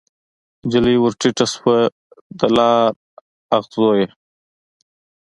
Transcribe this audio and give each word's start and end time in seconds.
نجلۍ 0.63 0.95
ورټیټه 0.99 1.45
شوه 1.53 1.77
د 2.39 2.41
لار 2.55 2.89
اغزو 3.55 3.89
یې 3.99 4.07